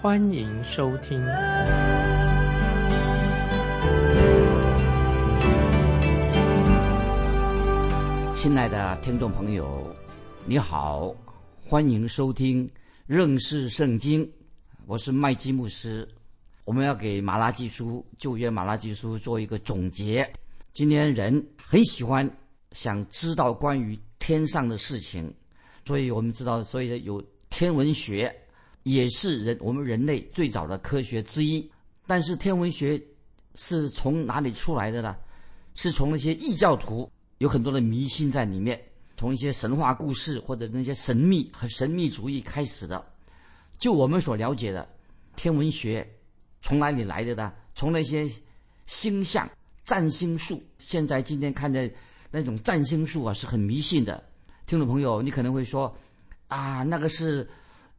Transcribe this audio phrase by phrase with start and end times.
[0.00, 1.20] 欢迎收听。
[8.32, 9.92] 亲爱的听众朋友，
[10.46, 11.12] 你好。
[11.66, 12.70] 欢迎收听
[13.08, 14.30] 认识圣经，
[14.86, 16.08] 我是麦基牧师。
[16.64, 20.32] 我们要给马拉基书旧约马拉基书做一个总结。
[20.72, 22.30] 今天人很喜欢
[22.70, 25.34] 想知道关于天上的事情，
[25.84, 28.32] 所以我们知道，所以有天文学
[28.92, 31.70] 也是人我们人类最早的科学之一。
[32.06, 33.00] 但是天文学
[33.54, 35.16] 是从哪里出来的呢？
[35.74, 38.80] 是从那些异教徒有很多的迷信在里面。
[39.16, 43.04] 从一些神话故事或者那些神秘和神秘主义开始的，
[43.76, 44.88] 就我们所了解的
[45.34, 46.08] 天文学
[46.62, 47.52] 从哪里来的呢？
[47.74, 48.30] 从那些
[48.86, 49.48] 星象、
[49.84, 50.62] 占星术。
[50.78, 51.90] 现在今天看的
[52.30, 54.24] 那种占星术啊，是很迷信的。
[54.66, 55.92] 听众朋友，你可能会说
[56.46, 57.48] 啊，那个是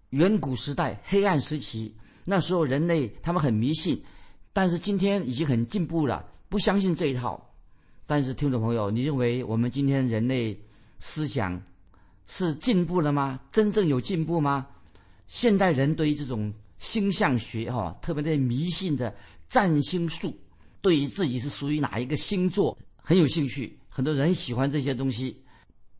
[0.09, 4.01] 远古时代黑暗时期，那时候人类他们很迷信，
[4.53, 7.53] 但是今天已经很进步了，不相信这一套。
[8.05, 10.59] 但是听众朋友，你认为我们今天人类？
[11.01, 11.57] 思想
[12.27, 13.39] 是进步了吗？
[13.53, 14.67] 真正有进步吗？
[15.27, 19.15] 现代人对于这种星象学哈，特别的迷信的
[19.47, 20.37] 占星术，
[20.81, 25.41] 对于自己是属于哪一个星座很有兴趣，很多人喜欢这些东西。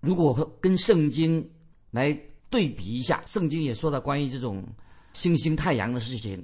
[0.02, 1.50] 如果跟圣经
[1.92, 2.12] 来
[2.50, 4.64] 对比一下，圣经也说到关于这种
[5.14, 6.44] 星星太阳的事情，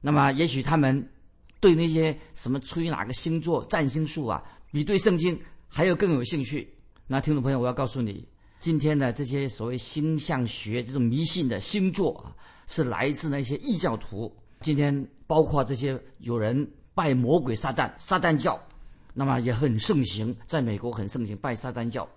[0.00, 1.08] 那么也许他们
[1.60, 4.42] 对那些什么出于哪个星座占星术啊，
[4.72, 6.68] 比对圣经还要更有兴趣。
[7.06, 8.26] 那听众朋友，我要告诉你，
[8.58, 12.34] 今天的这些所谓星象学这种迷信的星座啊，
[12.66, 14.34] 是来自那些异教徒。
[14.60, 18.58] 今天包括这些有人拜魔鬼撒旦，撒旦教，
[19.12, 22.08] 那么也很盛行，在美国很盛行拜撒旦教，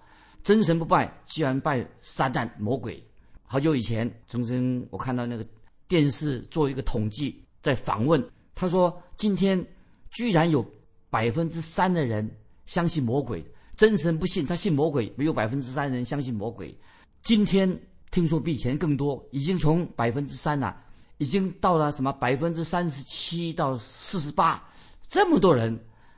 [0.41, 3.03] 真神不拜，居然拜撒旦魔鬼。
[3.49, 5.47] 好久以前，曾经我看到那个
[5.87, 8.21] 电视做一个统计，在访问，
[8.53, 9.65] 他说今天
[10.11, 10.63] 居然有
[11.09, 12.29] 百分之三的人
[12.65, 13.41] 相信魔鬼。
[13.77, 15.09] 真神不信，他信魔鬼。
[15.15, 16.77] 没有百分之三人相信魔鬼。
[17.21, 17.69] 今天
[18.11, 20.75] 听说比以前更多，已经从百分之三了，
[21.17, 24.61] 已经到了什么百分之三十七到四十八，
[25.07, 25.73] 这么多人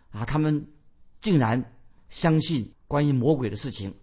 [0.09, 0.65] 啊，他们
[1.21, 1.63] 竟然
[2.09, 3.93] 相信关于魔鬼的事情。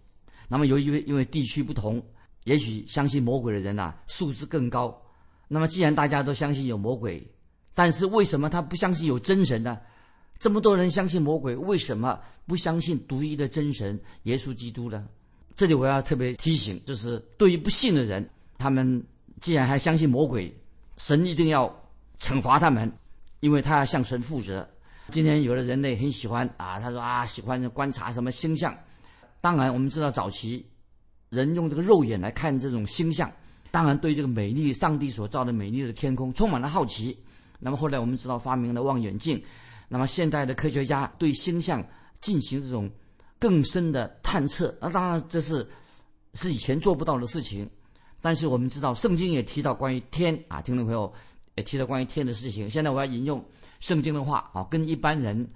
[0.47, 2.01] 那么由于因为地区不同，
[2.47, 4.97] 也许相信魔鬼的人呐素质更高。
[5.49, 7.21] 那么既然大家都相信有魔鬼，
[7.73, 9.77] 但是为什么他不相信有真神呢？
[10.39, 15.05] 这么多人相信魔鬼，为什么不相信独一的真神耶稣基督呢？
[15.57, 18.25] 这里我要特别提醒，就是对于不信的人，
[18.57, 19.03] 他们
[19.41, 20.57] 既然还相信魔鬼，
[20.95, 21.67] 神一定要
[22.17, 22.89] 惩罚他们，
[23.41, 24.65] 因为他要向神负责。
[25.09, 28.73] 今天有的人类很喜欢啊，他说啊，喜欢观察什么星象。
[29.41, 30.65] 当然，我们知道早期
[31.29, 33.31] 人用这个肉眼来看这种星象，
[33.71, 37.17] 当然对这个美丽上帝所造的美丽的天空充满了好奇。
[37.59, 39.41] 那么后来我们知道发明了望远镜。
[39.89, 41.85] 那么现代的科学家对星象
[42.19, 42.89] 进行这种
[43.39, 45.65] 更深的探测，那当然这是
[46.33, 47.69] 是以前做不到的事情。
[48.19, 51.11] 但是我们知道，圣经也提到关于天啊，听众朋友
[51.55, 52.69] 也提到关于天的事情。
[52.69, 53.43] 现在我要引用
[53.79, 55.47] 圣经的话啊，跟一般人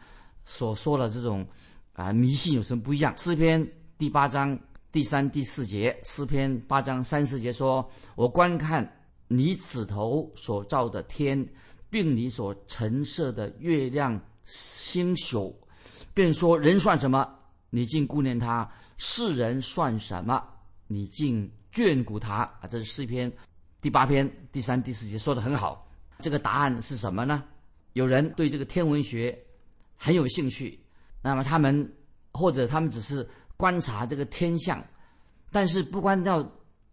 [0.45, 1.45] 所说的这种
[1.93, 3.15] 啊迷信有什么不一样？
[3.17, 3.67] 诗篇
[3.97, 4.57] 第八章
[4.91, 8.87] 第三、第四节，诗篇八章三四节说：“我观看
[9.27, 11.47] 你指头所造的天。”
[11.91, 15.53] 并你所陈设的月亮星宿，
[16.13, 17.29] 便说人算什么？
[17.69, 18.65] 你竟顾念他；
[18.97, 20.41] 世人算什么？
[20.87, 22.43] 你竟眷顾他？
[22.61, 23.29] 啊，这是诗篇
[23.81, 25.85] 第八篇第三、第四节说的很好。
[26.21, 27.43] 这个答案是什么呢？
[27.91, 29.37] 有人对这个天文学
[29.97, 30.79] 很有兴趣，
[31.21, 31.93] 那么他们
[32.31, 33.29] 或者他们只是
[33.61, 34.83] 观察这个天象，
[35.51, 36.43] 但是不光要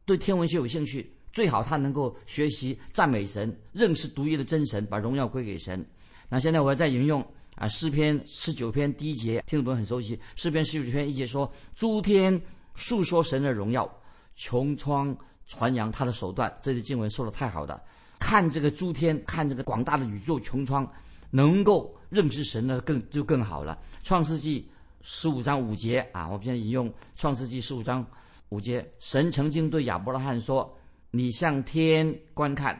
[0.04, 1.10] 对天文学有兴趣。
[1.32, 5.82] 最好他能够学习赞美神，认识独一的真神，把荣耀归给神。
[6.28, 10.20] 那现在我要再引用啊诗篇十九篇第一节，听众朋友很熟悉。
[10.36, 12.38] 诗篇十九篇一节说：“诸天
[12.74, 13.90] 述说神的荣耀，
[14.36, 15.16] 穹苍
[15.46, 17.82] 传扬他的手段。”这里经文说的太好了。
[18.18, 20.86] 看这个诸天，看这个广大的宇宙穹苍，
[21.30, 23.78] 能够认识神呢，更就更好了。
[24.02, 24.68] 创世纪
[25.10, 28.06] 十五章五节啊，我们现在引用创世纪十五章
[28.50, 30.70] 五节，神曾经对亚伯拉罕说。
[31.10, 32.78] 你向天观看，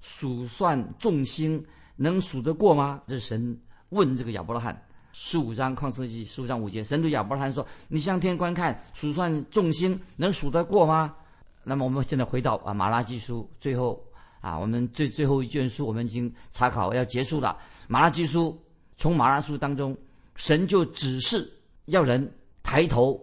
[0.00, 1.62] 数算众星，
[1.96, 3.02] 能数得过吗？
[3.06, 3.54] 这神
[3.90, 4.82] 问这个亚伯拉罕。
[5.12, 11.14] 十五章创世纪十五章五节，神对亚伯拉罕说：“你向天观看，数算众星，能数得过吗？”
[11.62, 14.02] 那么我们现在回到啊马拉基书最后
[14.40, 17.58] 啊，我们最最后一卷书我们已经查考要结束了。
[17.86, 18.58] 马拉基书
[18.96, 19.94] 从马拉书当中，
[20.36, 21.46] 神就指示
[21.86, 22.30] 要人
[22.62, 23.20] 抬头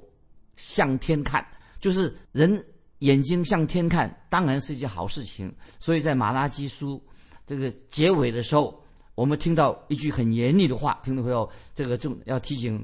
[0.56, 1.46] 向天看，
[1.80, 2.66] 就是人
[3.00, 5.54] 眼睛向天看，当然是一件好事情。
[5.80, 7.02] 所以在马拉基书
[7.46, 8.78] 这个结尾的时候。
[9.16, 12.84] 我们听到一句很严厉的话，听众朋友，这个重要提醒，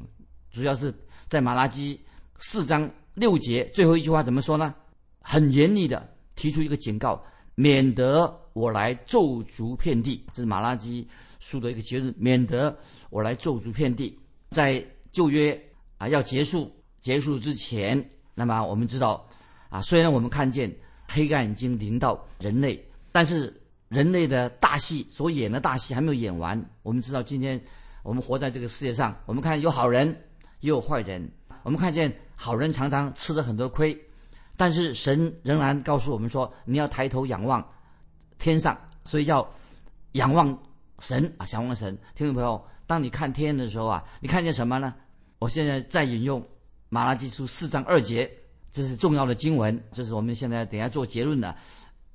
[0.52, 0.94] 主要是
[1.28, 2.00] 在马拉基
[2.38, 4.76] 四章六节最后一句话怎么说呢？
[5.22, 7.20] 很严厉的提出一个警告，
[7.56, 10.24] 免得我来咒诅遍地。
[10.32, 11.08] 这是马拉基
[11.40, 12.78] 书的一个节日，免得
[13.10, 14.16] 我来咒诅遍地。
[14.52, 15.60] 在旧约
[16.00, 18.04] 啊要结束结束之前，
[18.34, 19.24] 那么我们知道
[19.70, 20.76] 啊，虽然我们看见
[21.08, 23.56] 黑暗已经临到人类，但是。
[23.90, 26.64] 人类的大戏所演的大戏还没有演完。
[26.84, 27.60] 我们知道，今天
[28.04, 30.08] 我们活在这个世界上，我们看有好人
[30.60, 31.28] 也有坏人。
[31.64, 34.00] 我们看见好人常常吃了很多亏，
[34.56, 37.68] 但是神仍然告诉我们说：你要抬头仰望
[38.38, 39.52] 天上，所以要
[40.12, 40.56] 仰望
[41.00, 41.98] 神啊，仰望神。
[42.14, 44.94] 听众朋友，当你看天的时候啊，你看见什么呢？
[45.40, 46.46] 我现在在引用
[46.90, 48.30] 马拉基书四章二节，
[48.72, 51.56] 这是重要的经文，这是我们现在等下做结论的。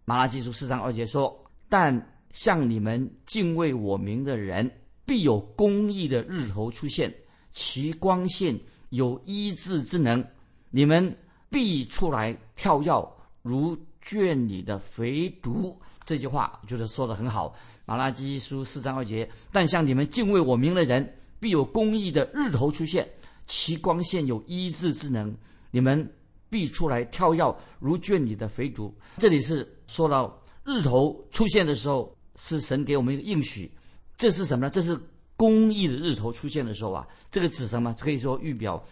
[0.05, 1.41] 马拉基书四章二节说。
[1.67, 4.71] 但向你们敬畏我名的人，
[5.05, 7.13] 必有公义的日头出现，
[7.51, 8.57] 其光线
[8.91, 10.25] 有医治之能。
[10.71, 11.17] 你们
[11.49, 13.13] 必出来跳跃，
[13.43, 15.75] 如圈里的肥犊。
[16.05, 17.53] 这句话就是说的很好。
[17.87, 21.13] 马拉基书四章二节，但向你们敬畏我名的人，
[21.45, 23.07] 必有公义的日头出现，
[23.47, 25.37] 其光线有医治之能。
[25.71, 26.11] 你们
[26.49, 28.91] 必出来跳跃，如圈里的肥犊。
[29.19, 30.41] 这里是说到。
[30.65, 33.71] 日头出现的时候，是神给我们一个应许，
[34.17, 34.71] 这是什么呢？
[34.71, 34.99] 这是
[35.37, 37.95] 公义的日头出现的时候啊，这个指什么？
[38.01, 38.83] 可以说预表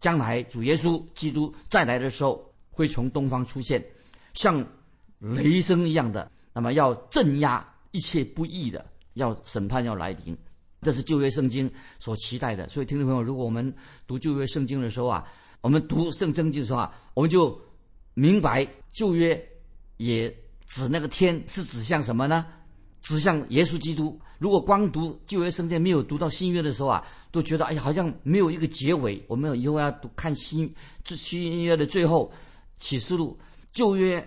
[0.00, 3.84] 将来主耶稣基督再来的时候，会从东方出现，
[4.32, 4.66] 像
[5.18, 10.34] 雷声一样的，那么要镇压一切不义的，要审判要来临，
[10.82, 12.68] 这是旧约圣经所期待的。
[12.68, 13.74] 所以，听众朋友，如果我们
[14.06, 15.24] 读旧约圣经的时候啊，
[15.60, 17.60] 我们读圣经的时候啊，我们就
[18.14, 19.42] 明白旧约
[19.96, 20.34] 也。
[20.70, 22.44] 指那个天是指向什么呢？
[23.00, 24.20] 指向耶稣基督。
[24.38, 27.02] 如果光读旧约圣经，没有读到新约的时候啊，
[27.32, 29.24] 都觉得哎呀，好像没有一个结尾。
[29.28, 30.70] 我们以后要读看新
[31.06, 32.30] 新约的最后
[32.76, 33.38] 启示录，
[33.72, 34.22] 旧约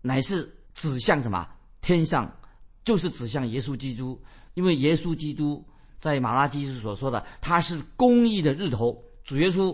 [0.00, 1.46] 乃是指向什么？
[1.82, 2.34] 天上
[2.82, 4.18] 就是指向耶稣基督，
[4.54, 5.62] 因为耶稣基督
[6.02, 9.72] 在马拉基书所说的，他是公义的日头，主耶稣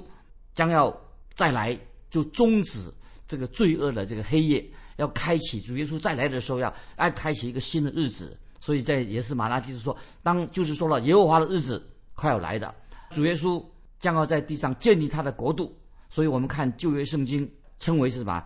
[0.52, 0.94] 将要
[1.32, 1.74] 再来，
[2.10, 2.92] 就终止
[3.26, 4.62] 这个罪恶的这个黑夜。
[4.98, 8.38] 要开启主耶稣再来的时候，要哎开启一个新的日子。
[8.60, 11.82] 所以在也是马拉基斯说，当就是说了耶和华的日子
[12.12, 12.74] 快要来的，
[13.10, 13.64] 主耶稣
[13.98, 15.74] 将要在地上建立他的国度。
[16.10, 18.44] 所以我们看旧约圣经称为是什么？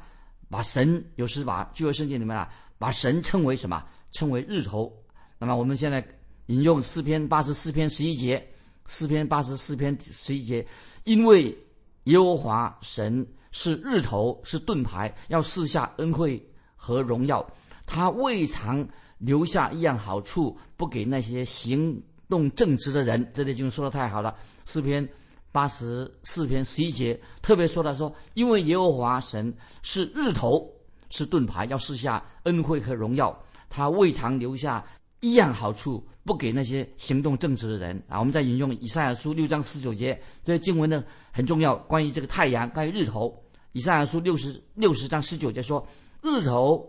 [0.48, 2.48] 把神有时把旧约圣经里面啊，
[2.78, 3.84] 把神称为什么？
[4.12, 4.92] 称为日头。
[5.36, 6.06] 那么我们现在
[6.46, 8.46] 引用诗篇八十四篇十一节，
[8.86, 10.66] 诗篇八十四篇十一节，
[11.04, 11.56] 因为
[12.04, 13.26] 耶和华神。
[13.54, 16.42] 是日头，是盾牌，要赐下恩惠
[16.74, 17.46] 和荣耀。
[17.84, 23.30] 他未尝留下一样好处，不给那些行动正直的人。
[23.34, 24.34] 这里经说的太好了，
[24.64, 25.06] 诗篇
[25.52, 30.66] 八十四篇十一节特别说到说，因为耶和华神是日头，
[31.10, 33.38] 是盾牌，要赐下恩惠和荣耀。
[33.68, 34.82] 他未尝留下
[35.20, 37.96] 一样好处，不给那些行动正直的人。
[38.08, 43.34] 啊，我们在引用以赛亚书六章十九节，这经文呢很重要，关于这个太阳，关于日头。
[43.72, 45.86] 以赛亚书六十六十章十九节说
[46.22, 46.86] ：“日头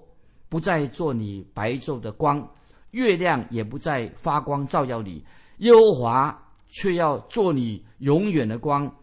[0.50, 2.46] 不再做你白昼的光，
[2.92, 5.24] 月亮也不再发光照耀你，
[5.60, 8.94] 耶和华却要做你永远的光，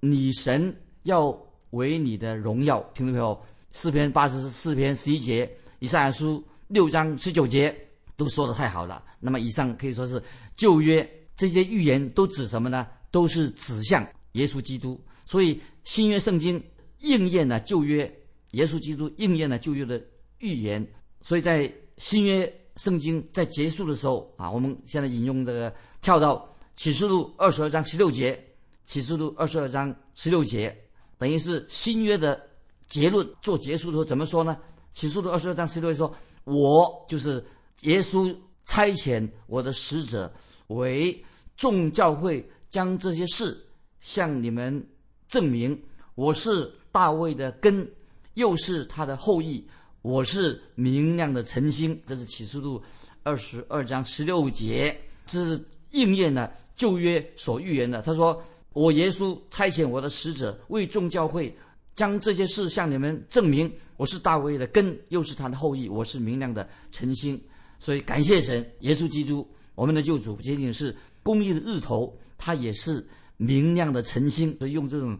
[0.00, 1.36] 你神要
[1.70, 3.40] 为你的荣耀。”听到没有？
[3.72, 7.72] 四篇八十四篇十一节，以赛亚书六章十九节
[8.20, 9.02] 都说的太好了。
[9.18, 10.22] 那么以上可以说是
[10.54, 12.86] 旧约这些预言都指什么呢？
[13.10, 15.00] 都是指向耶稣基督。
[15.24, 16.62] 所以新约圣经。
[17.02, 18.04] 应验了旧约，
[18.50, 19.98] 耶稣基督应验了旧约的
[20.36, 20.86] 预言，
[21.22, 22.46] 所以在新约
[22.76, 25.72] 圣经在结束的时候啊，我们现在引用这个
[26.02, 28.38] 跳到启示录二十二章十六节，
[28.84, 30.76] 启示录二十二章十六节，
[31.16, 32.38] 等于是新约的
[32.86, 34.54] 结论做结束的时候怎么说呢？
[34.92, 37.42] 启示录二十二章十六节说：“我就是
[37.82, 38.34] 耶稣
[38.64, 40.32] 差遣我的使者，
[40.68, 41.24] 为
[41.56, 43.56] 众教会将这些事
[44.00, 44.86] 向你们
[45.28, 45.80] 证明，
[46.14, 47.88] 我是。”大卫的根，
[48.34, 49.64] 又是他的后裔。
[50.02, 52.82] 我是明亮的晨星，这是启示录
[53.22, 58.02] 二十二章十六节，这是应验了旧约所预言的。
[58.02, 58.42] 他说
[58.74, 61.56] ：“我耶稣差遣我的使者为众教会，
[61.94, 63.72] 将这些事向你们证明。
[63.96, 65.88] 我是大卫的根，又是他的后裔。
[65.88, 67.40] 我是明亮的晨星。
[67.80, 69.44] 所以感谢神，耶稣基督，
[69.74, 70.94] 我们的救主不，仅仅是
[71.24, 73.04] 公义的日头，他也是
[73.36, 74.56] 明亮的晨星。
[74.58, 75.18] 所以用这种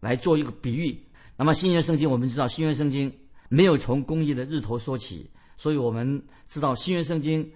[0.00, 1.00] 来做一个比喻。
[1.36, 3.12] 那么新约圣经，我们知道新约圣经
[3.48, 7.52] 没有从公义的日头说起。”所以我们知道新约圣经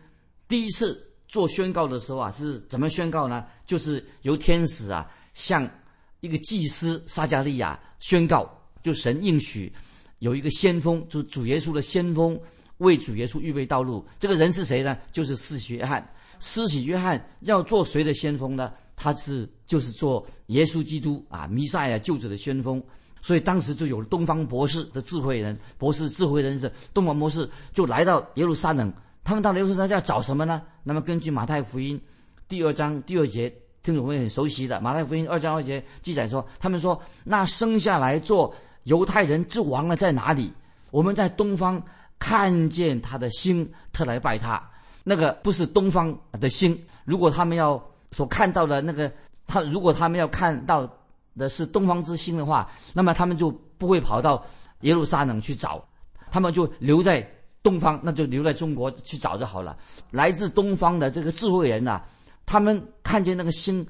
[0.49, 3.47] 第一次做宣告的时候啊，是怎么宣告呢？
[3.64, 5.71] 就是由天使啊向
[6.18, 8.50] 一个祭司撒加利亚宣告，
[8.82, 9.73] 就神应许
[10.18, 12.37] 有一个先锋，就主耶稣的先锋，
[12.83, 14.05] 为主耶稣预备道路。
[14.21, 14.97] 这个人是谁呢？
[15.11, 16.07] 就是施洗约翰。
[16.39, 18.73] 施洗约翰要做谁的先锋呢？
[18.97, 22.83] 他是就是做耶稣基督啊，弥赛亚救主的先锋。
[23.21, 28.93] 所以当时就有了东方博士的智慧人，博士智慧人是东方博士，就来到耶路撒冷。
[29.23, 30.61] 他们到耶路撒冷要找什么呢？
[30.83, 32.01] 那么根据马太福音
[32.49, 33.49] 第二章第二节，
[33.85, 40.53] 听众朋友很熟悉的马太福音二章二节记载说，他们说那生下来做犹太人之王的在哪里？
[40.91, 41.81] 我们在东方
[42.23, 44.62] 看见他的星，特来拜他。
[45.02, 49.11] 那个不是东方的星，如果他们要所看到的那个，
[49.47, 50.88] 他如果他们要看到。
[51.35, 54.45] 的是东方之星的话，那么他们就不会跑到
[54.83, 55.83] 耶路撒冷去找，
[56.31, 57.26] 他们就留在
[57.62, 59.75] 东方，那就留在中国去找就好了。
[60.11, 62.02] 来自东方的这个智慧人呐，
[62.45, 63.87] 他们看见那个星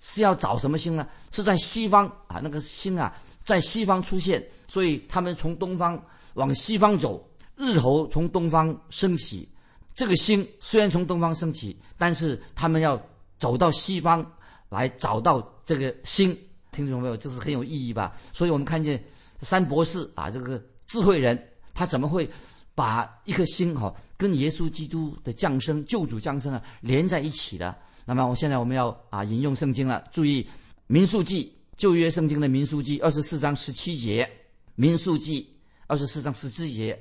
[0.00, 1.06] 是要找什么星呢？
[1.30, 5.96] 是在西方啊，那个星啊在西方出现，所以他们从东方
[6.34, 7.24] 往西方走，
[7.60, 9.46] 日头从东方升起。
[9.92, 13.00] 这个星虽然从东方升起，但是他们要
[13.38, 14.24] 走到西方
[14.70, 16.36] 来找到这个星。
[16.72, 18.16] 听懂没有，这是很有意义吧？
[18.32, 19.02] 所以我们看见
[19.42, 21.36] 三博士啊，这个智慧人，
[21.74, 22.30] 他怎么会
[22.76, 27.76] 把一颗星哈跟耶稣基督的降生、救主降生啊连在一起的？
[28.06, 30.42] 那么我现在我们要啊引用圣经了，注意
[30.86, 31.44] 《民数记》
[31.76, 34.24] 旧约圣经的《民数记》二十四章十七节，
[34.76, 35.42] 《民数记》
[35.88, 36.98] 二十四章十七节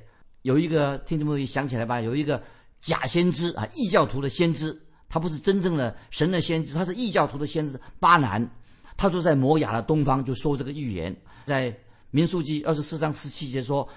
[0.49, 2.01] 有一个听众朋友想起来吧？
[2.01, 2.41] 有一个
[2.79, 4.75] 假先知啊，异教徒的先知，
[5.07, 8.49] 他不是真正的神的先知，他是异教徒的先知巴南。
[8.97, 11.15] 他就在摩雅的东方就说这个预言，
[11.45, 11.71] 在
[12.09, 13.87] 民数记二十四章十七节说：“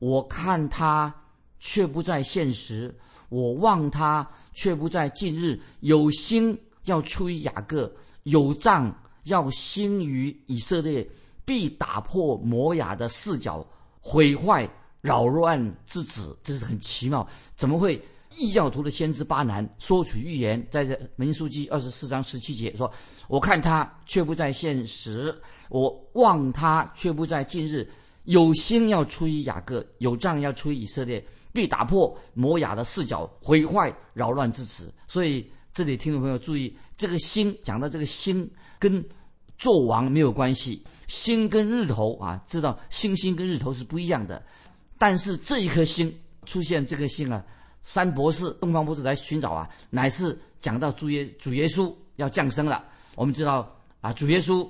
[0.00, 1.12] 我看他
[1.58, 2.94] 却不在现实，
[3.30, 5.58] 我望他却不在近日。
[5.80, 7.90] 有心要出于雅各，
[8.24, 11.08] 有杖要兴于以色列，
[11.46, 13.66] 必打破摩雅的四角，
[13.98, 14.68] 毁坏
[15.02, 18.02] 扰乱之子。”这是很奇妙，怎么会？
[18.34, 22.90] 异教徒的先知巴南说取预言，在这民书记二十四章十七节说
[23.28, 27.86] ：“我看他却不在现实，我望他却不在近日。
[28.24, 39.04] 有心要出于雅各，有杖要出于以色列，必打破摩雅的四角，毁坏扰乱之子。”所以这里听众朋友注意，这个心讲到这个心跟
[39.58, 44.42] 做王没有关系，星跟日头啊，知道星星跟日头是不一样的，
[45.02, 46.16] 但是这一颗星
[46.46, 47.44] 出现这颗星啊。
[47.82, 52.84] 三博士，东方博士来寻找啊，乃是讲到主耶主耶稣要降生了。
[53.16, 53.68] 我们知道
[54.00, 54.64] 啊，主耶稣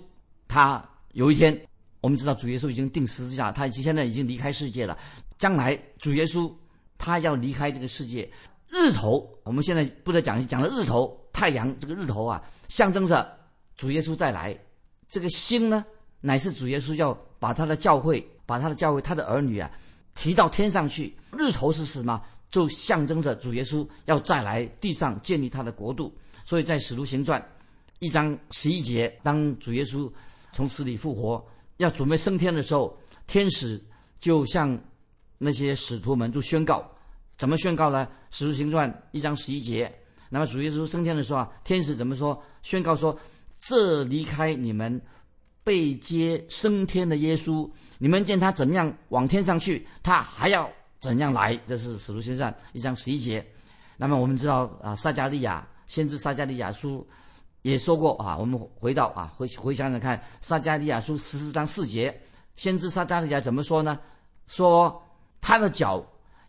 [0.48, 1.60] 他有一天，
[2.00, 4.96] 我们知道主耶稣已经定十字架，他已经现在已经离开世界了。
[5.36, 6.50] 将来主耶稣
[6.96, 8.26] 他要离开这个世界，
[8.70, 13.38] 日头我们现在不再讲讲了日头，太阳这个日头啊，象征着
[13.76, 14.58] 主耶稣再来。
[15.06, 15.84] 这个星呢，
[16.22, 19.70] 乃是主耶稣要把他的教会，把他的教会，他的儿女啊，
[20.14, 21.14] 提到天上去。
[21.36, 22.20] 日头是什么？
[22.50, 26.14] 就象征着主耶稣要再来地上建立他的国度，
[26.44, 27.42] 所以在使徒行传
[27.98, 30.12] 一章十一节，当主耶稣
[30.52, 31.42] 从死里复活，
[31.78, 32.94] 要准备升天的时候，
[33.26, 33.82] 天使
[34.20, 34.78] 就向
[35.38, 36.86] 那些使徒们就宣告，
[37.38, 38.06] 怎么宣告呢？
[38.30, 39.90] 使徒行传一章十一节，
[40.28, 42.38] 那么主耶稣升天的时候啊，天使怎么说？
[42.60, 43.18] 宣告说：
[43.58, 45.00] 这离开你们
[45.64, 50.70] 被接升天的耶稣，你们见他怎么样往天上去，他还要。
[51.00, 51.56] 怎样来？
[51.66, 53.44] 这是《使徒行传》一章十一节。
[53.96, 57.04] 那么我们知道啊，撒加利亚先知撒加利亚书
[57.62, 58.38] 也说过啊。
[58.38, 62.16] 我们回到啊，回回想想看，撒加利亚书十四章四节，
[62.54, 63.98] 先知撒加利亚怎么说呢？
[64.46, 65.02] 说
[65.40, 66.00] 他的脚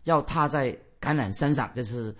[0.04, 1.68] 要踏在橄榄山上。
[1.74, 2.14] 这是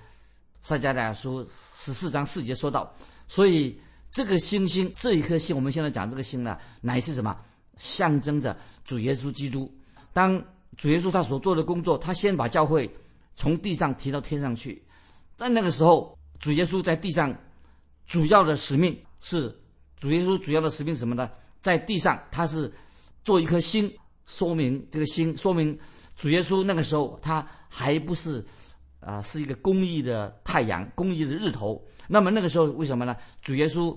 [0.61, 1.47] 撒加利亚书
[1.79, 2.93] 十四章四节说到。
[3.29, 3.81] 所以
[4.15, 7.37] 这个星星，这一颗星，我们现在讲这个星呢，乃是什么？
[7.79, 9.69] 象征着主耶稣基督。
[10.13, 10.41] 当
[10.77, 12.89] 主耶稣他所做的工作，他先把教会
[13.35, 14.81] 从地上提到天上去。
[15.37, 17.37] 在那个时候，主耶稣在地上
[18.07, 19.53] 主要的使命是
[19.99, 21.29] 主耶稣主要的使命什么呢？
[21.61, 22.73] 在地上他是
[23.25, 23.93] 做一颗星，
[24.27, 25.77] 说明这个星说明
[26.15, 28.47] 主耶稣那个时候他还不是
[29.05, 31.83] 啊，是一个公义的太阳，公义的日头。
[32.09, 33.17] 那么那个时候为什么呢？
[33.43, 33.97] 主耶稣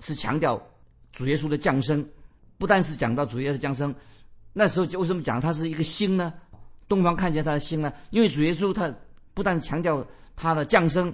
[0.00, 0.60] 是强调
[1.12, 2.04] 主耶稣的降生，
[2.58, 3.94] 不但是讲到主耶稣降生，
[4.52, 6.34] 那时候就为什么讲他是一个星呢？
[6.88, 7.92] 东方看见他的星呢？
[8.10, 8.92] 因为主耶稣他
[9.32, 10.04] 不但强调
[10.36, 11.12] 他的降生，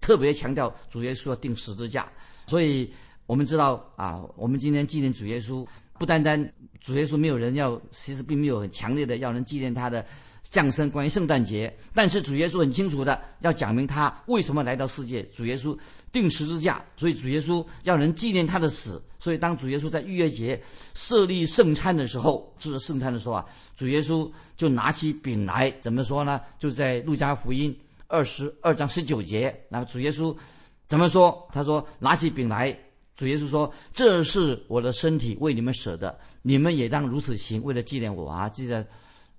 [0.00, 2.06] 特别强调主耶稣要定十字架。
[2.46, 2.92] 所以
[3.28, 5.64] 我们知道啊，我们今天纪念主耶稣，
[5.98, 6.42] 不单单
[6.80, 10.04] 主耶稣没有人要，其实并没有很强烈的要人纪念他的。
[10.50, 15.22] 降生关于圣诞节，但是主耶稣很清楚的要讲明他为什么来到世界。
[15.24, 15.76] 主耶稣
[16.10, 19.02] 定十字架，所以主耶稣要人纪念他的死。
[19.18, 20.58] 所以当主耶稣在逾越节
[20.94, 23.44] 设立圣餐的时候，就是圣餐的时候啊，
[23.76, 26.40] 主耶稣就拿起饼来，怎么说呢？
[26.58, 30.34] 就在路加福音二十二章十九节，那么主耶稣
[30.86, 31.46] 怎么说？
[31.52, 32.74] 他说：“拿起饼来。”
[33.18, 38.86] 主耶稣说：“这是我的身体，为你们舍的，你们也当如此行，为了纪念我啊！”记得。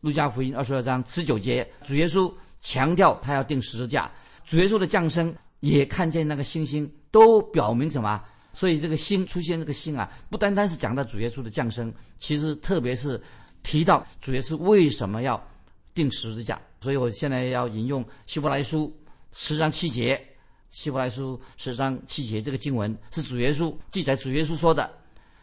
[0.01, 4.09] 路加福音二十二章十九节，主耶稣强调他要定十字架。
[4.45, 8.24] 主耶稣的降生也看见那个星星，都表明什么？
[8.53, 13.21] 所以这个星出现，这个星啊，不单单是讲到主耶稣的降生，其实特别是
[13.62, 15.45] 提到主耶稣为什么要
[15.93, 16.57] 定十字架。
[16.79, 18.98] 所以我现在要引用希伯来书
[19.33, 20.25] 十章七节，
[20.71, 24.91] 希伯来书十章七节这个经文是主耶稣记载，主耶稣说的。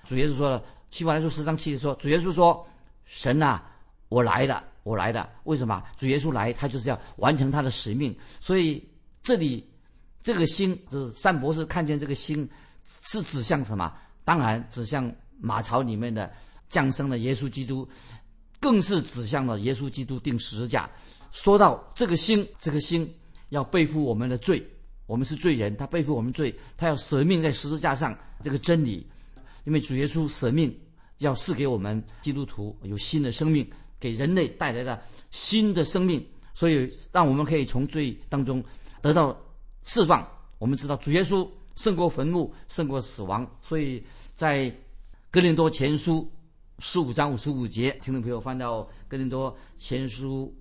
[0.04, 2.66] 主耶稣说了，希伯来书十章七节说，主耶稣说
[3.04, 3.72] ：“神啊。”
[4.08, 5.82] 我来了，我来了，为什么？
[5.96, 8.16] 主耶稣来，他就是要完成他的使命。
[8.38, 8.80] 所以
[9.20, 9.68] 这里
[10.22, 12.48] 这个星，就是善博士看见这个星，
[13.02, 13.92] 是指向什么？
[14.24, 16.32] 当然指向马槽里面的
[16.68, 17.88] 降生的耶稣基督，
[18.60, 20.88] 更是指向了耶稣基督定十字架。
[21.32, 23.12] 说到这个星，这个星
[23.48, 24.64] 要背负我们的罪，
[25.06, 28.16] 我们是罪人，他背负我们罪，他要舍命在十字架上。
[28.42, 29.06] 这个真理，
[29.64, 30.76] 因为主耶稣舍命，
[31.18, 33.68] 要赐给我们基督徒有新的生命。
[33.98, 38.62] 给人类带来了新的生命，所以让我们可以从罪当中
[39.00, 39.34] 得到
[39.84, 40.24] 释放。
[40.58, 44.70] 我们知道主耶稣胜过坟墓，胜过死亡，所以在
[45.30, 46.30] 哥林多前书
[46.78, 50.54] 十五章五十五节，听众朋友翻到哥林多前书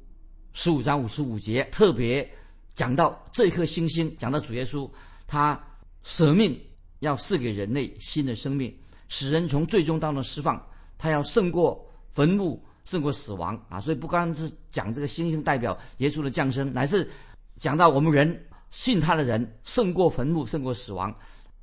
[0.53, 2.27] 十五章五十五节，特别
[2.75, 4.88] 讲到这颗星星，讲到主耶稣
[5.25, 5.59] 他
[6.03, 6.55] 舍命
[6.99, 10.63] 要赐给人类新的生命，使人从最终当中释放，
[10.97, 12.63] 他要胜过坟墓。
[12.85, 13.81] 胜过死亡啊！
[13.81, 17.09] 所以不光是讲这个星星代表耶稣的降生，乃是
[17.57, 21.11] 讲到我们人信他的人胜过坟墓，胜过死亡。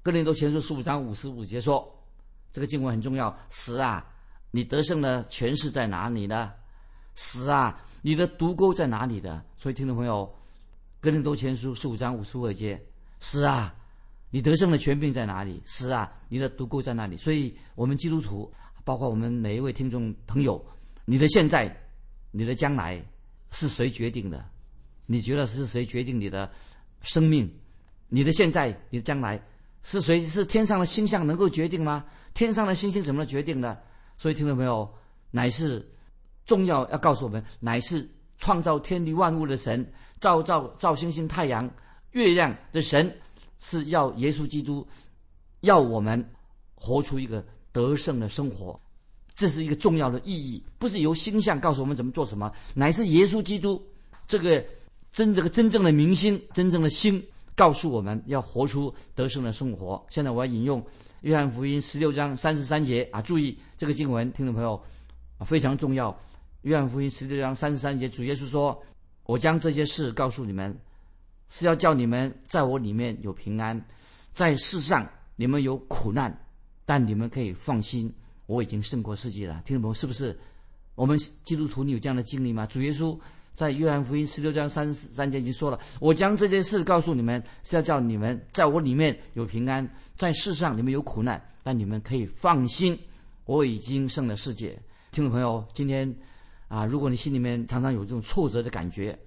[0.03, 1.89] 哥林多前书十五章五十五节说，
[2.51, 3.33] 这个经文很重要。
[3.49, 4.05] 死啊，
[4.51, 6.53] 你得胜的权势在哪里呢？
[7.15, 9.41] 死啊，你的毒钩在哪里的？
[9.57, 10.29] 所以听众朋友，
[11.03, 12.81] 哥林多前书十五章五十五节，
[13.19, 13.75] 死啊，
[14.31, 15.61] 你得胜的权柄在哪里？
[15.65, 17.17] 死啊，你的毒钩在哪里？
[17.17, 18.49] 所以我们基督徒，
[18.85, 20.65] 包括我们每一位听众朋友。
[21.05, 21.77] 你的现在，
[22.31, 23.05] 你的将来，
[23.51, 24.49] 是谁决定的？
[25.07, 26.49] 你觉得是谁决定你的
[27.01, 27.53] 生命？
[28.07, 29.45] 你的现在，你的将来，
[29.83, 30.21] 是谁？
[30.21, 32.05] 是天上的星象能够决定吗？
[32.33, 33.83] 天上的星星怎么决定的？
[34.17, 34.89] 所以听到没有？
[35.33, 35.85] 乃是
[36.47, 38.09] 重要要告诉我们，乃是
[38.43, 39.87] 创造天地万物的神，
[40.19, 41.71] 造造造星星、太阳、
[42.11, 43.09] 月亮的神，
[43.61, 44.85] 是要耶稣基督，
[45.61, 46.29] 要我们
[46.75, 48.79] 活出一个得胜的生活。
[49.33, 53.81] 这是一个重要的意义，不是由星象告诉我们怎么做什么，乃是耶稣基督
[54.27, 54.63] 这个
[55.13, 57.23] 真这个真正的明星、真正的星，
[57.55, 60.05] 告诉我们要活出得胜的生活。
[60.11, 60.85] 现在我要引用
[61.21, 64.75] 约翰福音十六章三十三节啊，注意这个经文，听众朋友
[65.39, 66.13] 啊非常重要。
[66.63, 68.81] 约翰福音十六章三十三节，主耶稣说
[69.27, 70.77] ：“我将这些事告诉你们，
[71.49, 73.85] 是要叫你们在我里面有平安，
[74.33, 76.37] 在世上你们有苦难，
[76.85, 78.13] 但你们可以放心。”
[78.47, 80.37] 我已经胜过世界了，听众朋友，是不是？
[80.95, 82.67] 我们基督徒，你有这样的经历吗？
[82.67, 83.19] 主耶稣
[83.55, 92.99] 在约翰福音十六章三十三节已经说了：“我将这些事告诉你们，是要叫你们在我里面有平安，在世上你们有苦难，但你们可以放心，
[93.47, 94.79] 我已经胜了世界。”
[95.13, 96.15] 听众朋友，今天
[96.73, 99.19] 啊，如果你心里面常常有这种挫折的感觉，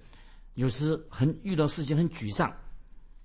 [0.54, 2.52] 有时很遇到事情很沮丧，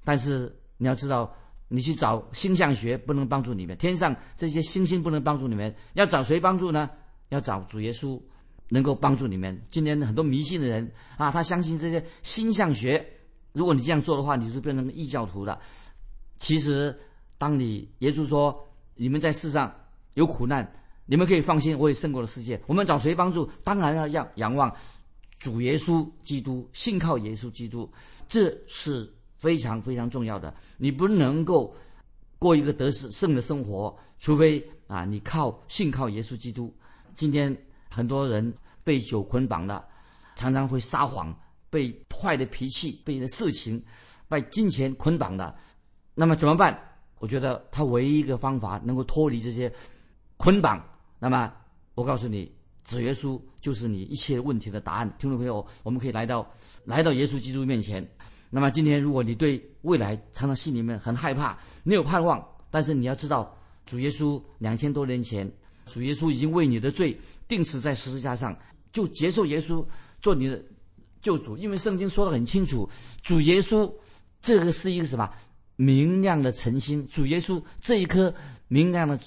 [0.04, 1.34] 但是你要知道。
[1.74, 6.90] 你去找星象学不能帮助你们，天上这些星星不能帮助你们，要找谁帮助呢？
[7.30, 8.22] 要找主耶稣，
[8.68, 9.58] 能够帮助你们。
[9.70, 13.02] 今天很多迷信的人啊，他相信这些星象学。
[13.54, 15.58] 如果你这样做的话，你是变成异教徒的。
[16.40, 16.94] 其实，
[17.38, 19.74] 当你耶稣说你们在世上
[20.16, 20.70] 有苦难，
[21.12, 22.58] 你们可以放心，我也胜过了世界。
[22.67, 23.45] 我们找谁帮助？
[23.65, 24.74] 当然要仰仰望
[25.39, 27.91] 主耶稣基督，信靠耶稣基督，
[28.30, 29.13] 这是。
[29.41, 31.76] 非常非常重要的，你不能够
[32.38, 36.71] 过一个得胜的生活，除非啊，你靠信靠耶稣基督。
[37.15, 37.52] 今天
[37.89, 39.84] 很多人被酒捆绑了，
[40.36, 41.36] 常常会撒谎，
[41.71, 43.84] 被坏的脾气、被色情、
[44.30, 45.56] 被金钱捆绑的，
[46.13, 46.80] 那么怎么办？
[47.17, 49.74] 我觉得他唯一一个方法能够脱离这些
[50.38, 50.80] 捆绑。
[51.24, 51.54] 那么
[51.94, 52.52] 我告诉你，
[52.84, 55.08] 主耶稣就是你一切问题的答案。
[55.20, 56.52] 听众朋友，我们可以来到
[56.84, 58.04] 来到耶稣基督面前。
[58.50, 63.56] 那么今天，如果你对未来常常心里面很害怕，没有盼望，但是你要知道，
[63.86, 65.50] 主耶稣两千多年前，
[65.86, 67.16] 主耶稣已经为你的罪
[67.48, 68.58] 定死在十字架上，
[68.92, 69.86] 就接受耶稣
[70.24, 70.60] 做你的
[71.22, 71.56] 救主。
[71.56, 72.90] 因为圣经说的很清楚，
[73.22, 73.94] 主耶稣
[74.42, 75.30] 这个是一个什么
[75.76, 77.08] 明亮的晨星？
[77.10, 78.34] 主耶稣这一颗
[78.70, 79.20] 明亮的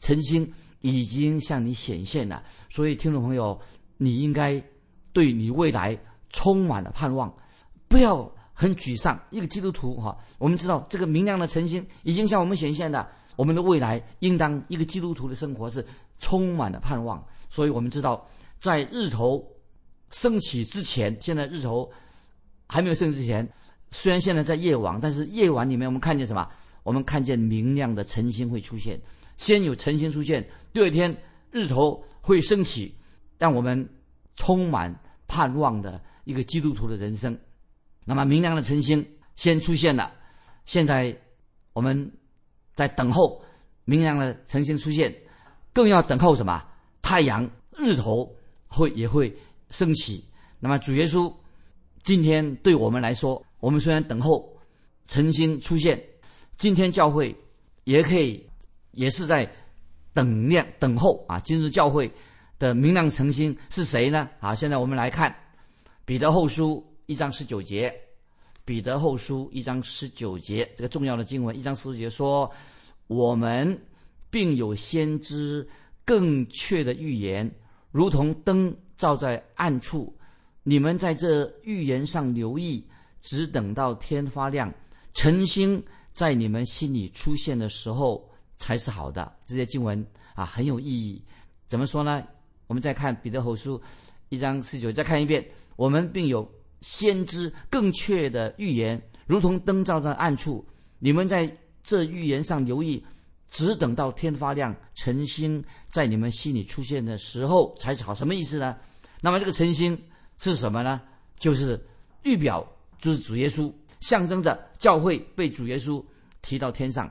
[0.00, 0.50] 晨星
[0.82, 2.42] 已经向你显现了。
[2.68, 3.58] 所以，听众朋友，
[3.96, 4.62] 你应该
[5.14, 7.34] 对你未来充满了盼望，
[7.88, 8.30] 不要。
[8.54, 15.84] 很沮丧，一个基督徒哈，我们知道这个明亮的晨星已经向我们显现了，我们的未来应当一个基督徒的生活是
[16.20, 17.20] 充满了盼望。
[17.48, 18.24] 所以我们知道，
[18.60, 19.44] 在日头
[20.10, 21.90] 升起之前，现在日头
[22.68, 23.48] 还没有升起之前，
[23.90, 26.46] 虽然现在在夜晚，但是夜晚里面我们看见什么？
[26.84, 29.00] 我们看见明亮的晨星会出现，
[29.36, 31.16] 先有晨星出现，第二天
[31.50, 32.94] 日头会升起，
[33.38, 33.88] 让我们
[34.36, 34.94] 充满
[35.26, 37.36] 盼望的一个基督徒的人生。
[38.04, 39.04] 那么明亮的晨星
[39.36, 40.12] 先出现了，
[40.64, 41.16] 现在
[41.72, 42.12] 我们
[42.74, 43.42] 在等候
[43.84, 45.14] 明亮的晨星出现，
[45.72, 46.62] 更要等候什么？
[47.00, 48.32] 太阳、日头
[48.68, 49.34] 会也会
[49.70, 50.24] 升起。
[50.60, 51.32] 那么主耶稣
[52.02, 54.56] 今天对我们来说，我们虽然等候
[55.06, 56.00] 晨星出现，
[56.56, 57.36] 今天教会
[57.84, 58.48] 也可以
[58.92, 59.50] 也是在
[60.14, 61.38] 等亮等候啊。
[61.40, 62.10] 今日教会
[62.58, 64.28] 的明亮晨星是谁呢？
[64.40, 65.34] 啊，现在我们来看
[66.04, 66.82] 彼得后书。
[67.06, 67.92] 一章十九节，
[68.64, 72.50] 彼得后书一章十九节，这个重要的经文，一章十九节说
[73.08, 73.76] ：“我们
[74.30, 75.68] 并有先知
[76.06, 77.50] 更确的预言，
[77.90, 80.16] 如同灯照在暗处。
[80.62, 82.86] 你们在这预言上留意，
[83.20, 84.72] 只等到天发亮，
[85.12, 85.82] 晨星
[86.14, 88.30] 在你们心里出现的时候，
[88.62, 91.20] 才是好的。”这些经文啊，很有意义。
[91.66, 92.22] 怎么说呢？
[92.68, 93.80] 我们再看彼得后书
[94.28, 95.44] 一章十九，再看一遍，
[95.76, 96.48] 我们并有。
[96.82, 100.66] 先知更确的预言，如同灯照在暗处。
[100.98, 101.48] 你们在
[101.80, 103.00] 这预言上留意，
[103.52, 108.12] 只等到天发亮，晨星在你们心里出现的时候才是好。
[108.12, 108.76] 什么意思呢？
[109.20, 109.96] 那么这个晨星
[110.38, 111.00] 是什么呢？
[111.38, 111.80] 就是
[112.24, 112.66] 预表，
[113.00, 116.04] 就是主耶稣，象征着教会被主耶稣
[116.40, 117.08] 提到天上。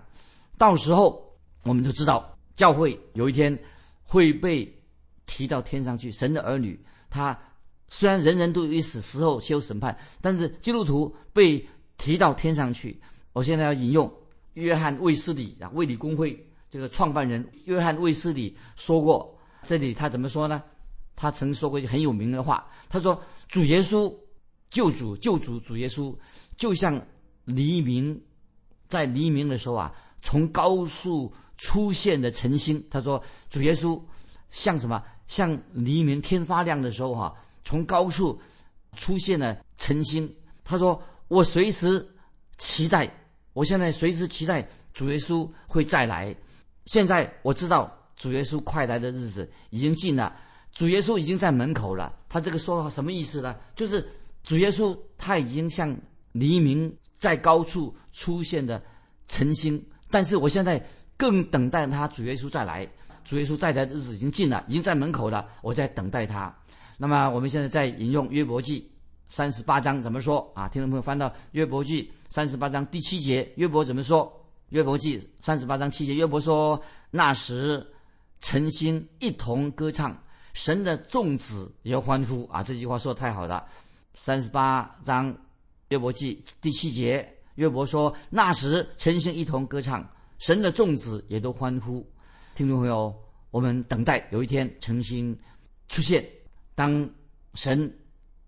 [0.58, 1.31] 到时候
[1.64, 3.58] 我们都知道，教会有一天
[4.04, 4.72] 会被
[5.26, 6.12] 提到天上去。
[6.12, 7.38] 神的儿女，他。
[7.94, 11.62] 虽然人人都有一死，死后有审判，但是基督徒被
[11.98, 12.98] 提到天上去。
[13.34, 14.10] 我现在要引用
[14.54, 20.64] 约翰卫斯理啊，卫理公会这个创办人约翰卫斯理说过，这里他怎么说呢？
[21.18, 24.10] 他曾说过一句很有名的话，他说：“主耶稣
[24.70, 26.16] 救主救主主耶稣，
[26.56, 26.98] 就像
[27.44, 28.18] 黎明，
[28.88, 31.30] 在黎明的时候啊，从高处
[31.62, 34.02] 出现的晨星。”他说：“主耶稣
[34.50, 35.02] 像什么？
[35.28, 38.42] 像黎明天发亮的时候哈。”从高处
[38.98, 40.28] 出现了晨星，
[40.64, 42.06] 他说：“我随时
[42.58, 43.10] 期待，
[43.54, 46.36] 我现在随时期待主耶稣会再来。
[46.88, 50.36] 现在我知道主耶稣快来的日子已经近了，
[50.74, 52.12] 主耶稣已经在门口了。
[52.28, 53.56] 他这个说话什么意思呢？
[53.76, 54.06] 就是
[54.44, 55.96] 主耶稣他已经像
[56.32, 58.82] 黎明在高处出现的
[59.28, 60.84] 晨星，但是我现在
[61.22, 62.90] 更等待他主耶稣再来。
[63.24, 66.52] 主耶稣再来的日子已经近了，已经在门口了，我在等待他。”
[66.98, 68.92] 那么我们现在在引用约伯记
[69.28, 70.68] 三十八章怎么说啊？
[70.68, 74.32] 听众朋友翻到约伯记三十八章第七节，约伯怎么说？
[74.70, 76.82] 约伯记三十八章七节，约伯说
[77.12, 77.86] ：“那时
[78.40, 80.18] 诚心一同歌唱，
[80.54, 83.64] 神的众子也欢呼啊！”这句话说的太好了。
[84.16, 85.36] 三十八章
[85.90, 90.08] 约伯记第七节，约伯说：“那时诚心一同歌唱，
[90.42, 92.04] 神的众子也都欢呼。”
[92.56, 93.16] 听众朋友，
[93.52, 95.38] 我们等待有一天诚心
[95.88, 96.28] 出现。
[96.74, 97.08] 当
[97.54, 97.94] 神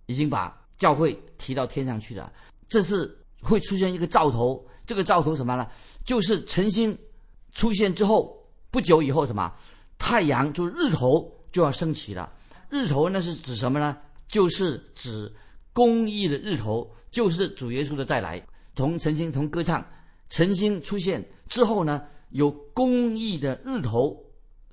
[0.08, 2.34] 已经把教会提到天上去了，
[2.68, 4.68] 这是会出现一个兆头。
[4.88, 5.68] 这个兆头什么呢？
[6.04, 6.98] 就是晨星
[7.52, 9.54] 出现之后不久以后，什么
[10.00, 12.34] 太阳就日头就要升起了。
[12.72, 13.96] 日头那是指什么呢？
[14.28, 15.32] 就是指
[15.74, 18.44] 公义的日头，就是主耶稣的再来。
[18.74, 19.86] 同晨星同歌唱，
[20.34, 24.20] 晨星出现之后呢，有公义的日头，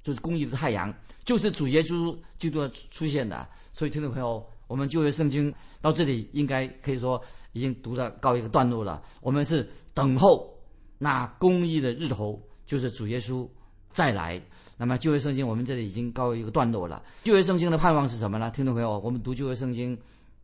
[0.02, 0.90] 就是公义的太阳。
[1.22, 9.02] 就是主耶稣基督要出现的，所以听众朋友，我们旧约圣经到这里应该可以说已经读到告一个段落了。
[9.20, 10.50] 我们是等候
[10.96, 13.46] 那公义的日头，就是主耶稣
[13.90, 14.40] 再来。
[14.78, 17.02] 那么旧约圣经我们这里已经告一个段落了。
[17.22, 18.50] 旧约圣经的盼望是什么呢？
[18.50, 19.96] 听众朋友，我们读旧约圣经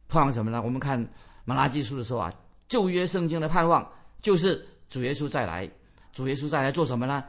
[0.08, 0.60] 盼望什么呢？
[0.62, 1.02] 我们看
[1.46, 2.30] 马拉基书的时候啊，
[2.68, 5.68] 旧约圣经的盼望就是主耶稣再来，
[6.12, 7.24] 主耶稣再来做什么呢？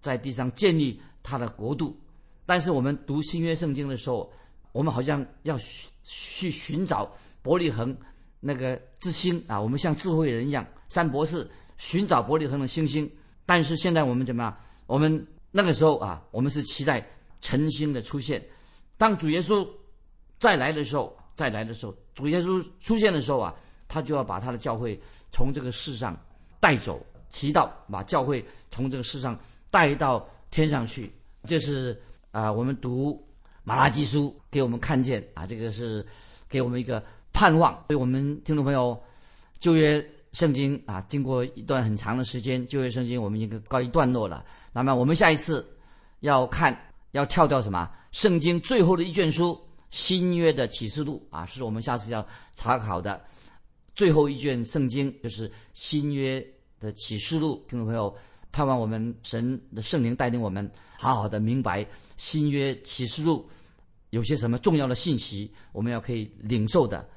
[0.00, 1.98] 在地上建立他的国度。
[2.46, 4.30] 但是我们读新约圣经的时候，
[4.72, 5.58] 我们好像要
[6.02, 7.96] 去寻找伯利恒
[8.38, 13.10] 那个之星啊，我们像智慧人一样，三博士寻找伯利恒的星星。
[13.46, 14.56] 但是现在我们怎么样？
[14.86, 17.06] 我们那个时候啊，我们是期待
[17.40, 18.42] 晨星的出现。
[18.98, 19.66] 当主耶稣
[20.38, 23.54] 再来的时候，再来的时候，主耶稣出现的时候啊，
[23.88, 25.00] 他就要把他的教会
[25.32, 26.14] 从这个世上
[26.64, 29.38] 带走，提到把教会从这个世上
[29.70, 31.12] 带到天上去。
[31.46, 32.00] 这是
[32.30, 33.22] 啊，我们读
[33.64, 36.02] 马拉基书给我们看见啊，这个是
[36.48, 37.74] 给我们一个盼望。
[37.86, 38.98] 所以我们听众朋友，
[39.58, 44.42] 旧约圣经啊，经过一段很长的时间，旧约圣经我们已经告一段落了。
[44.72, 45.62] 那么我们下一次
[46.20, 46.74] 要看，
[47.10, 47.90] 要跳到什么？
[48.10, 49.60] 圣经最后的一卷书。
[49.90, 53.22] 新约的启示录啊，是我们下次要查考的
[53.94, 56.44] 最后一卷圣经，就是新约
[56.84, 57.64] 的启示录。
[57.68, 58.14] 听众朋友，
[58.52, 63.48] 盼望我们神的圣灵带领我们，好好的明白新约启示录
[64.10, 67.08] 有些什么重要的信息，我们要可以领受的。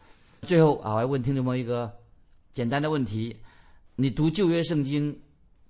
[0.44, 1.92] 最后啊，我要问听众朋友一个
[2.54, 3.36] 简单的问题：
[3.96, 5.16] 你读旧约圣经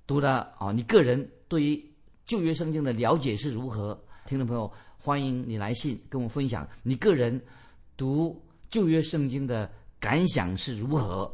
[0.05, 1.83] 读的啊，你个人对于
[2.25, 3.99] 旧约圣经的了解是如何？
[4.25, 4.71] 听众朋友。
[4.99, 7.41] 欢迎你来信跟我分享你个人
[7.95, 11.33] 读旧约圣经的感想是如何。